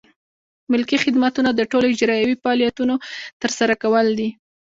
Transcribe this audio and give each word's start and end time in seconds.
ملکي 0.71 0.97
خدمتونه 1.03 1.49
د 1.53 1.61
ټولو 1.71 1.85
اجرایوي 1.93 2.35
فعالیتونو 2.41 2.95
ترسره 3.41 3.73
کول 3.83 4.07
دي. 4.19 4.29